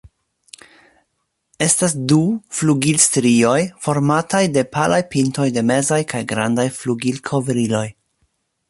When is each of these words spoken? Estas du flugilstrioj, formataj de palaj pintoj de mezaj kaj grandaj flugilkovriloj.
Estas 1.65 1.93
du 2.13 2.17
flugilstrioj, 2.61 3.53
formataj 3.89 4.43
de 4.57 4.65
palaj 4.79 5.01
pintoj 5.15 5.47
de 5.59 5.65
mezaj 5.73 6.03
kaj 6.15 6.25
grandaj 6.35 6.71
flugilkovriloj. 6.81 7.89